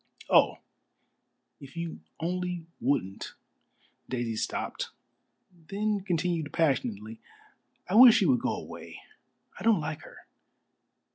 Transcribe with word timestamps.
"Oh, 0.31 0.57
if 1.59 1.77
you 1.77 1.99
only 2.19 2.65
wouldn't," 2.79 3.35
Daisy 4.09 4.35
stopped 4.35 4.89
then 5.53 5.99
continued 6.01 6.51
passionately, 6.51 7.21
"I 7.87 7.93
wish 7.93 8.15
she 8.17 8.25
would 8.25 8.41
go 8.41 8.55
away. 8.55 9.03
I 9.59 9.61
don't 9.63 9.79
like 9.79 10.01
her." 10.01 10.25